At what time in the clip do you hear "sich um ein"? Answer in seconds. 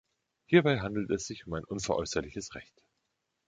1.27-1.63